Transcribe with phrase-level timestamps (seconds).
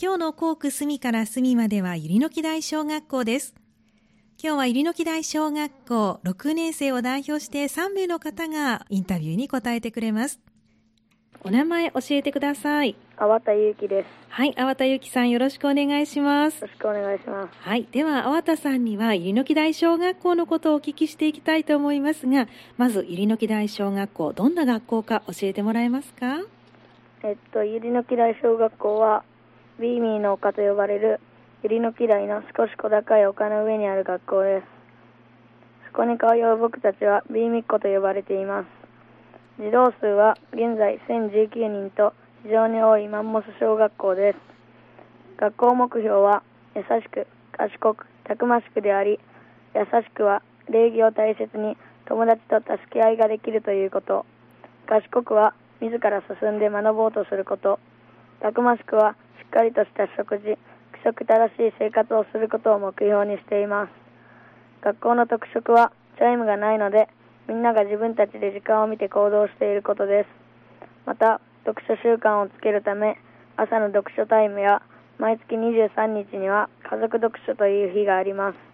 [0.00, 3.52] 今日の校区隅から隅まではゆりのき台小学校です。
[4.40, 10.38] 今日はゆりのき台小学校6年生を代表して3名の方がインタビューに答えてくれます。
[11.42, 12.94] お名前教えてください。
[13.16, 14.08] 粟田祐希です。
[14.28, 16.68] はい、粟田ゆきさんよろしくお願いしますよ。
[16.68, 17.58] ろしくお願いします。
[17.58, 22.46] はい、では粟田さんにはゆりのき台小学校のことをお聞きしていきたいと思いますが、
[22.76, 26.38] まずゆりのき台小学校どんな学校か教えてもらえますか？
[27.24, 29.24] えっと、ゆりのき台小学校は、
[29.80, 31.20] ビーミーの丘と呼ばれる、
[31.62, 34.66] ゆりのき台の少し小高い丘の上にある学校です。
[35.86, 38.66] そこに通う僕たちは、ビーミっ子と呼ばれています。
[39.62, 44.38] 児童数は現在1019人と非常に多いマンモス小学校です。
[45.38, 46.42] 学校目標は、
[46.74, 49.20] 優しく、賢く、たくましくであり、
[49.76, 54.26] 優しくは礼儀を大切に友達と助け合いができるということ。
[54.88, 57.78] 賢くは自ら進んで学ぼうとすること。
[58.40, 59.14] たくましくは
[59.48, 60.58] っかりとした食事、規
[61.02, 63.90] 則正しい生活をすることを目標にしています。
[64.82, 67.08] 学校の特色はチャイムがないので、
[67.48, 70.28] みんなが自分たちで時間を見て行動していることです。
[71.06, 73.16] また、読書習慣をつけるため、
[73.56, 74.82] 朝の読書タイムや
[75.18, 78.67] 毎月23日には家族読書という日があります。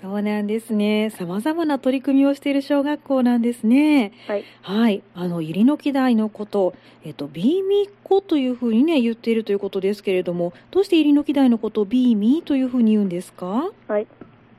[0.00, 1.08] そうなんですね。
[1.10, 4.12] 様々な取り組みをしている小学校なんですね。
[4.28, 4.44] はい。
[4.60, 5.02] はい。
[5.14, 13.70] あの、ゆりのき台のこと、えっと、ビーミっ子というふうにね、言っているということですけれども、どうしてゆりのき台のことをビーミーというふうに言うんですか？
[13.88, 14.06] はい。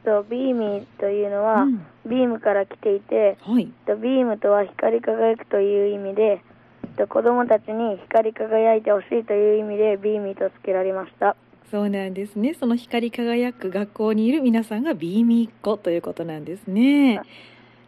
[0.04, 3.68] とビーミーというのは、うんビームから来ていて、はい。
[3.88, 6.40] とビームとは光り輝くという意味で、
[6.98, 11.36] と子供たちに光り輝いてほしいという意味でビーミーと付けられました。
[11.72, 12.54] そうなんですね。
[12.54, 17.22] その光り輝く学校にいる皆さんがビーミーっ子ということなんですね。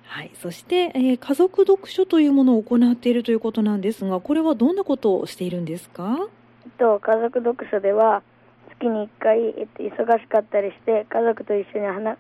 [0.04, 0.32] はい。
[0.36, 6.28] そして、えー家族読書というものを行っているということなんですが、これはどんなことをしているんですか？
[6.78, 8.24] と家族読書では
[8.72, 12.18] 月に1回、えっと、忙しかったりして家族と一緒に話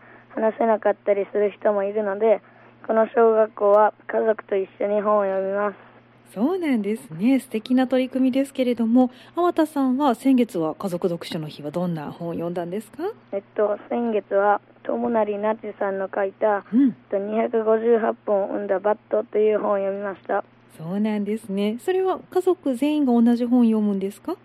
[0.58, 2.42] せなかったりする人もいるので
[2.88, 5.76] この小学校は家族と一緒に本を読みます
[6.33, 7.39] そうなんですね。
[7.39, 13.04] 素敵な取り組みですけれども、粟田さんは先月は家族読書の日はどんな本を読んだんですか？
[13.32, 16.88] えっと先月は友成那智さんの書いたうん。
[16.89, 20.43] えっと258本を生んだバットという本を読みました
[20.77, 21.77] そうなんですね。
[21.80, 24.36] それは家族全員が同じ本を読むんですか？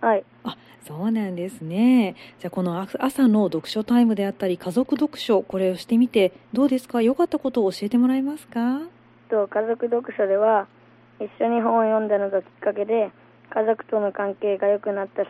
[0.00, 2.16] はいあ、そうなんですね。
[2.40, 7.02] じゃあこの朝朝の読書タイムであったり家族読書、これをしてみてどうですか？
[7.02, 8.80] 良かったことを教えてもらえますか？
[9.30, 10.66] と家族読書では
[11.20, 13.10] 一緒に本を読んだのがきっかけで
[13.50, 15.28] 家族との関係が良くなったし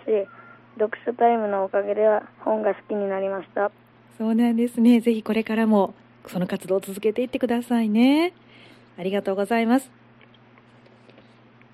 [0.79, 3.71] 読書タイムのおかげでは本が好きになりました
[4.19, 5.01] そうなんですね。
[5.01, 5.95] ぜひこれからも
[6.27, 8.33] その活動を続けていってくださいね。
[8.99, 9.91] ありがとうございます。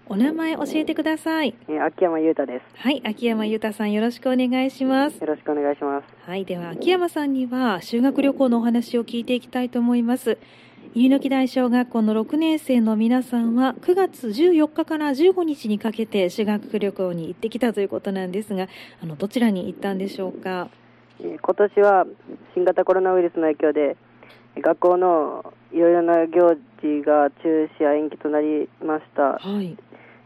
[0.09, 1.55] お名前教えてください。
[1.69, 2.83] えー秋山裕太です。
[2.83, 5.19] はい、秋山裕太さんよろしくお願いします。
[5.21, 6.29] よろしくお願いします。
[6.29, 10.37] はい、では秋山さんには修学旅行のお話を聞いていきたいと思います。
[10.95, 18.69] 入野木大小学校の6年生の皆さんは9月14日から15日にかけて修学旅行に行ってきたということなんですが、
[19.03, 20.69] あのどちらに行ったんでしょうか？
[21.21, 22.07] えー今年は
[22.55, 23.97] 新型コロナウイルスの影響で、
[24.57, 29.39] えー学校のいろいろな行事が中止や延期となりました。
[29.39, 29.79] はい、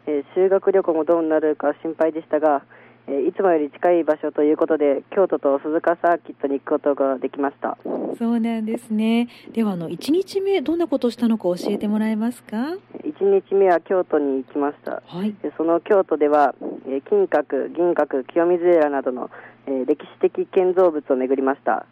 [0.09, 2.76] えー修学旅行もどうなるか心配でしたが、えー
[3.09, 7.79] いつもより近い場所ということで、京都と鈴鹿サーキットに行くことができました。
[8.19, 9.29] そうなんですね。
[9.53, 12.57] ではあの1日目どんなことをしたのか教えてもらえますか
[13.05, 15.03] ？1日目は京都に行きました。
[15.07, 16.55] はい、でその京都では、
[16.87, 19.31] えー金閣、銀閣、清水寺などの、
[19.67, 21.87] えー歴史的建造物を巡りました。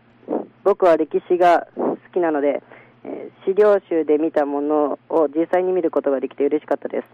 [0.64, 2.62] 僕は歴史が好きなので、
[3.04, 7.04] えー資料集で見たものを実際に見ることができて嬉しかったです。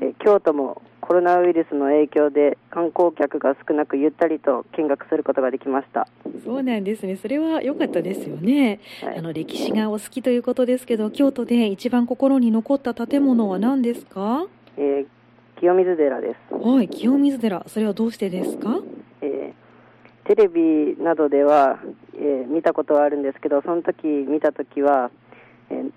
[0.00, 6.08] えー京都もコロナウイルスの影響で観光客が少なくゆったりと見学することができました。
[6.42, 7.16] そうなんですね。
[7.16, 8.80] それは良かったですよね。
[9.02, 14.46] はいあの歴史がお好きということですけど、京都で一番心に残った建物は何ですか？
[14.78, 15.06] えー
[15.60, 16.54] 清水寺です。
[16.54, 17.62] はい、清水寺。
[17.66, 18.80] それはどうしてですか？
[19.20, 19.64] えー
[20.26, 21.78] テレビなどでは、
[22.14, 25.23] えー見たことはあるんですけどその時見た時は、えー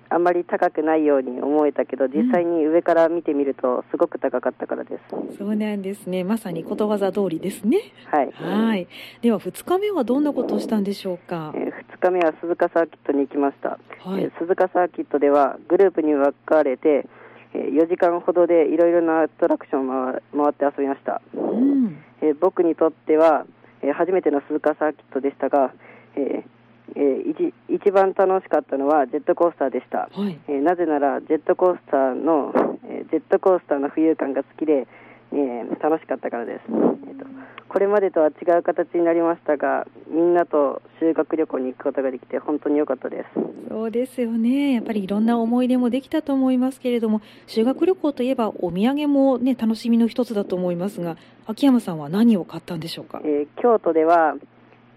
[0.09, 6.23] あんまり高くないように思えたけど実際に上から見てみるとすごく高かったからです、そうなんですね。
[6.23, 7.79] まさにことわざ通りですね。
[8.05, 8.87] はい、はい。
[9.21, 11.53] では2日目はどんなことをしたんでしょうか？
[11.55, 11.71] え。
[11.99, 17.07] 2日目は鈴鹿サーキットに行きました、はいえー鈴鹿サーキットではグループに分かれて、
[17.53, 21.97] えー4時間ほどでいろいろなアトラクションを回回って遊びました、うん。
[22.21, 23.45] えー僕にとっては、
[23.81, 25.73] えー初めての鈴鹿サーキットでしたが、
[26.15, 26.56] えー
[26.95, 30.39] えー一一番楽しかったのはジェットコースターでした、はい。
[30.47, 32.53] えーなぜならジェットコースターの、
[32.85, 34.87] えージェットコースターの浮遊感が好きで、
[35.31, 37.25] えー楽しかったからです、えーと
[37.69, 43.29] これまでとは違う形になりましたがみんなと修学旅行に行くことができて本当に良かったです。
[43.69, 44.73] そうですよね。
[44.73, 54.35] やっぱりいろんな思い出もできたと思いますけれども修学旅行といえばお土産もね楽しみの一つだと思いますが秋山さんは何を買ったんでしょうか、えー、京都では、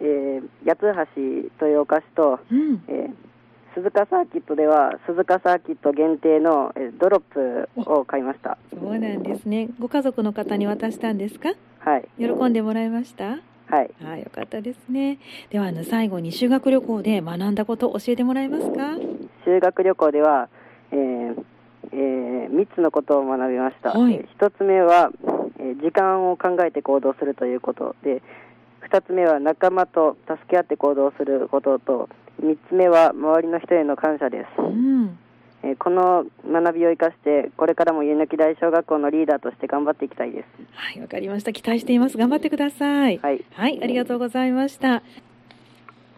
[0.00, 0.80] えー、八つ
[1.14, 2.82] 橋というお菓子と、うん。
[2.88, 3.14] えー
[3.72, 8.58] 鈴鹿サーキットでは鈴鹿サーキット限定のえードロップを買いました。
[8.74, 9.68] そうなんですね。
[9.78, 11.50] ご家族の方に渡したんですか？
[11.78, 12.08] はい。
[12.18, 13.38] 喜んでもらいました？
[13.68, 13.90] はい。
[14.02, 15.18] はい、よかったですね。
[15.50, 18.96] では、あの、最後に修学旅行で学んだこと教えてもらえますか？
[19.44, 20.48] 修学旅行では、
[20.90, 21.44] えー
[21.92, 24.14] えー、3つのことを学びました、はい。
[24.14, 25.12] えー1つ目は、
[25.60, 28.20] えー時間を考えて行動するということで
[28.90, 32.08] 2つ目は仲間と助け合って行動することと
[32.42, 35.18] 3つ目は周りの人への感謝です、うん。
[35.62, 41.52] えーこの学びを生かしてこれからも湯抜き大小学校のリーダーとして頑張っていきたいですはい、わかりました。
[41.52, 42.16] 期待しています。
[42.16, 43.18] 頑張ってください。
[43.18, 45.02] はいはい、ありがとうございました。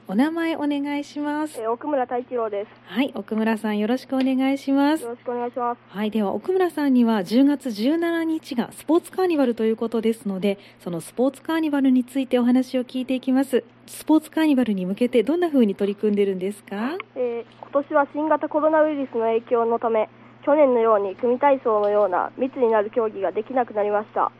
[0.08, 1.60] お名前お願いします。
[1.60, 2.68] えー奥村太一郎です。
[2.86, 5.10] はい、奥村さんよろしくお願いしますよ。
[5.10, 5.78] ろしくお願いします。
[5.88, 13.64] はい、では奥村さんには10月17日がスポーツカーニバルということですので、そのスポーツカーニバルについてお話を聞いていきます。
[13.86, 16.98] スポーツカーニバルに向けてどんな風に取り組んでるんですか？
[17.16, 20.10] えー今年は新型コロナウイルスの影響のため、
[20.44, 24.30] 去年のように組体操のような密になる競技ができなくなりました。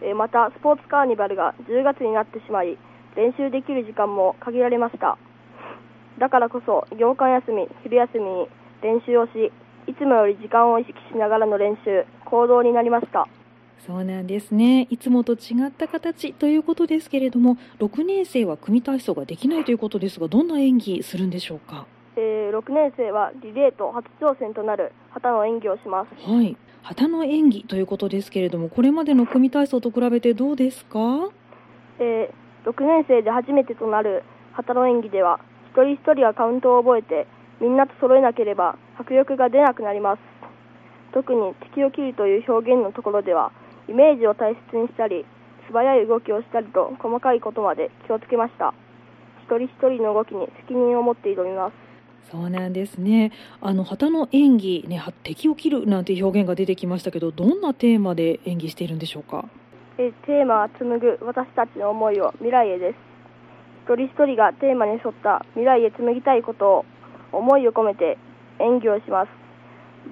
[0.00, 2.78] えーまた、スポーツカーニバルが10月になってしまい、
[3.16, 5.18] 練習できる時間も限られました。
[6.18, 8.48] だからこそ、業間休み、昼休みに
[8.82, 9.52] 練習をし、
[9.86, 13.26] いつもより時間を意識しながらの練習、行動になりました。
[13.86, 14.86] そうなんですね。
[14.90, 21.86] いつもと違った形ということですけれども、6年生は組体操ができないということですが、どんな演技するんでしょうか？
[22.16, 26.30] えー6年生はリレーと初挑戦となる旗の演技をします。
[26.30, 26.56] はい。
[26.82, 31.30] 旗の演技ということですけれども、これまでの組体操と比べてどうですか？
[31.98, 34.22] えー6年生で初めてとなる
[34.52, 35.40] 旗の演技では
[35.72, 37.26] 一人一人がカウントを覚えて
[37.60, 40.20] みんなと揃えなければ迫力が出なくなります
[41.12, 43.52] 特に敵を切るという表現のところでは
[43.88, 45.24] イメージを大切にしたり
[45.66, 48.74] 素早い動きをしたりと細かいことまで気をつけました
[49.44, 51.92] 一人一人の動きに責任を持って挑みます
[52.30, 53.32] そうなんですね。
[53.60, 59.44] あの旗の演技ね、敵を切るなんて表現が出てきましたけど、どんなテーマで演技しているんでしょうか？
[59.98, 62.96] えーテーマは紡ぐ私たちの思いを未来へです。
[63.84, 66.84] 一人一人がテーマに沿った未来へ紡ぎたいことを
[67.32, 68.16] 思いを込めて
[68.58, 69.28] 演技をします。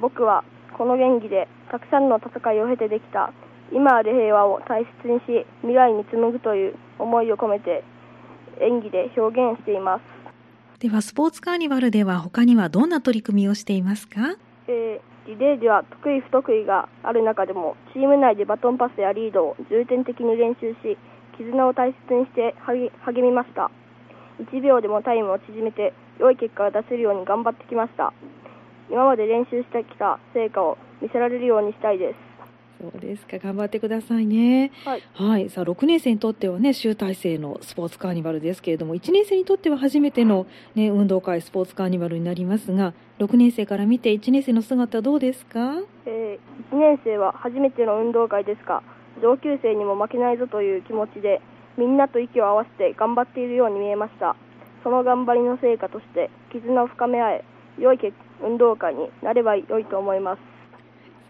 [0.00, 0.44] 僕は
[0.76, 3.32] この演技でたくさんの戦いを経てできた
[3.72, 7.84] 今ある平和を大切にし未来に紡ぐという思いを込めて
[8.60, 10.02] 演技で表現しています。
[10.80, 14.36] では、スポーツカーニバルでは他にはどんな取り組みをしていますか？
[14.68, 20.96] えーリレーでは得意不得意がある中でもチーム内でバトンパスやリードを重点的に練習し
[21.36, 22.90] 絆を大切にして励
[23.22, 23.70] みました。
[24.40, 28.12] 1秒でもタイムを縮めて良い結果が出せるように頑張ってきました。
[28.90, 32.29] 今まで練習してきた成果を見せられるようにしたいです。
[32.80, 34.72] そうですか、頑張ってくださいね。
[34.84, 35.02] はい。
[35.14, 45.74] はい、さあ6年生にとってはね集大成のスポーツカーニバルですけれども1年生にとっては初めての、ね、運動会スポーツカーニバルになりますが6年生から見て1年生の姿どうですか？
[46.06, 46.38] え
[46.72, 48.82] 1年生は初めての運動会ですが
[49.22, 51.42] 上級生にも負けないぞという気持ちで
[51.76, 54.36] みんなと息を合わせて頑張っているように見えました。
[54.82, 57.44] その頑張りの成果として絆を深め合え
[57.78, 60.40] 良い結運動会になれば良いと思います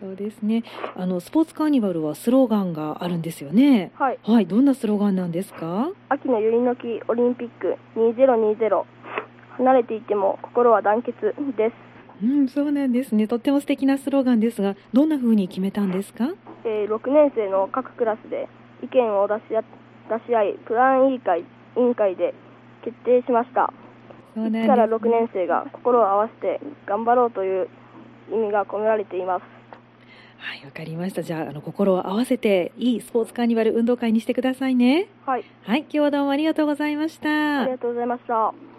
[0.00, 0.62] そうですね。
[0.96, 3.92] あのスポーツカーニバルはスローガンがあるんですよね。
[3.96, 4.18] はい。
[4.22, 4.46] はい。
[4.46, 5.90] どんなスローガンなんですか？
[6.08, 8.82] 秋のゆりのきオリンピック2020
[9.58, 11.20] 離れていても心は団結
[11.56, 11.74] です。
[12.24, 13.26] うんそうなんですね。
[13.28, 16.30] とっても素敵なスローガンですがどんな風に決めたんですか？
[16.64, 18.48] えー6年生の各クラスで
[18.82, 19.62] 意見を出し合
[20.18, 21.44] 出し合いプラン委員会委
[21.80, 22.34] 員会で
[22.84, 23.72] 決定しました。
[24.34, 27.68] そうなんです1から6年生が心を合わせて頑張ろうという
[28.32, 29.42] 意味が込められています
[30.40, 31.22] はいわかりました。
[31.22, 35.08] じゃああの心を合わせていいスポーツカーニバル運動会にしてくださいね。
[35.26, 35.44] はい。
[35.62, 37.62] はい今日はどうもありがとうございました。
[37.62, 38.69] ありがとうございました